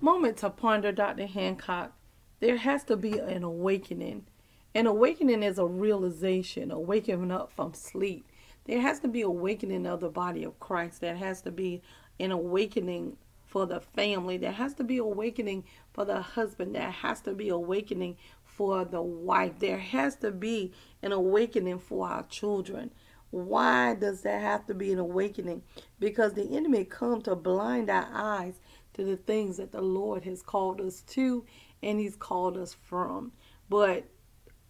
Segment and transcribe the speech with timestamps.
[0.00, 1.26] moment to ponder, Dr.
[1.26, 1.92] Hancock.
[2.40, 4.26] There has to be an awakening.
[4.74, 8.26] An awakening is a realization, a waking up from sleep.
[8.64, 11.00] There has to be awakening of the body of Christ.
[11.00, 11.82] There has to be
[12.18, 13.16] an awakening
[13.46, 14.36] for the family.
[14.36, 16.74] There has to be awakening for the husband.
[16.74, 19.58] There has to be awakening for the wife.
[19.58, 20.72] There has to be
[21.02, 22.92] an awakening for our children.
[23.30, 25.62] Why does there have to be an awakening?
[25.98, 28.60] Because the enemy come to blind our eyes
[28.94, 31.44] to the things that the Lord has called us to
[31.82, 33.32] and he's called us from.
[33.68, 34.04] But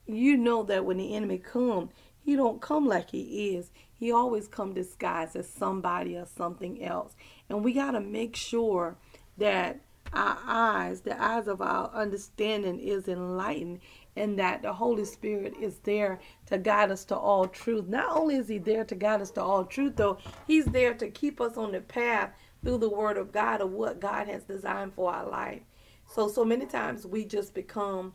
[0.06, 1.90] you know that when the enemy come,
[2.22, 3.70] he don't come like he is.
[3.92, 7.14] He always come disguised as somebody or something else.
[7.48, 8.96] And we got to make sure
[9.38, 9.80] that
[10.12, 13.80] our eyes, the eyes of our understanding is enlightened
[14.16, 17.86] and that the Holy Spirit is there to guide us to all truth.
[17.86, 21.08] Not only is he there to guide us to all truth though, he's there to
[21.08, 24.94] keep us on the path through the word of God of what God has designed
[24.94, 25.62] for our life.
[26.06, 28.14] So so many times we just become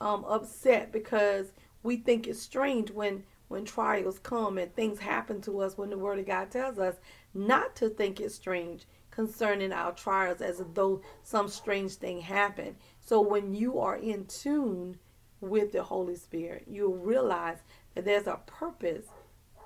[0.00, 1.52] um, upset because
[1.82, 5.98] we think it's strange when when trials come and things happen to us when the
[5.98, 6.96] word of God tells us
[7.34, 12.76] not to think it's strange concerning our trials as though some strange thing happened.
[12.98, 14.98] So when you are in tune
[15.42, 17.58] with the Holy Spirit, you'll realize
[17.94, 19.06] that there's a purpose,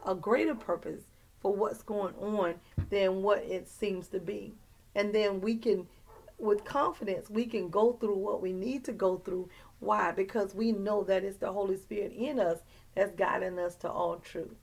[0.04, 1.04] a greater purpose
[1.40, 2.54] for what's going on
[2.90, 4.54] than what it seems to be.
[4.94, 5.86] And then we can
[6.38, 9.48] with confidence we can go through what we need to go through.
[9.80, 10.12] Why?
[10.12, 12.58] Because we know that it's the Holy Spirit in us
[12.94, 14.56] that's guiding us to all truth.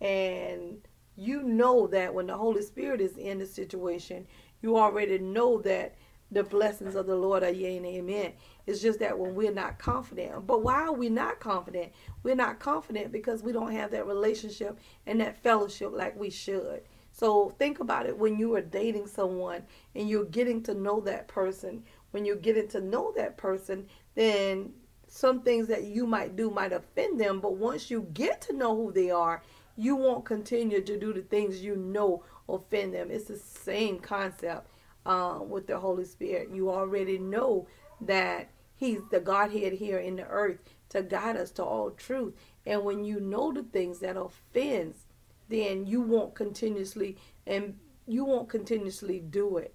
[0.00, 0.78] And
[1.16, 4.26] you know that when the Holy Spirit is in the situation,
[4.62, 5.94] you already know that
[6.30, 8.32] the blessings of the Lord are yea and amen.
[8.66, 10.46] It's just that when we're not confident.
[10.46, 11.92] But why are we not confident?
[12.22, 16.82] We're not confident because we don't have that relationship and that fellowship like we should.
[17.12, 19.62] So think about it when you are dating someone
[19.94, 21.84] and you're getting to know that person.
[22.10, 24.72] When you're getting to know that person, then
[25.08, 28.74] some things that you might do might offend them, but once you get to know
[28.74, 29.42] who they are,
[29.76, 33.10] you won't continue to do the things you know offend them.
[33.10, 34.68] It's the same concept
[35.06, 36.50] uh, with the Holy Spirit.
[36.52, 37.66] You already know
[38.00, 40.58] that He's the Godhead here in the earth
[40.90, 42.34] to guide us to all truth.
[42.66, 45.06] And when you know the things that offends,
[45.48, 49.74] then you won't continuously and you won't continuously do it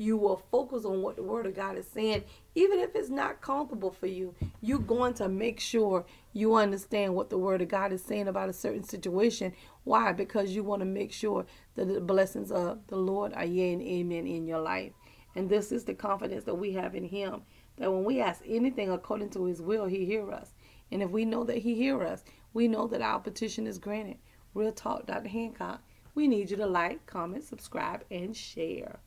[0.00, 2.24] you will focus on what the word of God is saying,
[2.54, 4.34] even if it's not comfortable for you.
[4.62, 8.48] You're going to make sure you understand what the word of God is saying about
[8.48, 9.52] a certain situation.
[9.84, 10.12] Why?
[10.12, 11.44] Because you want to make sure
[11.74, 14.92] that the blessings of the Lord are yea and amen in your life.
[15.36, 17.42] And this is the confidence that we have in Him.
[17.76, 20.54] That when we ask anything according to His will, He hear us.
[20.90, 22.24] And if we know that He hear us,
[22.54, 24.16] we know that our petition is granted.
[24.54, 25.28] Real talk, Dr.
[25.28, 25.82] Hancock.
[26.14, 28.98] We need you to like, comment, subscribe, and share.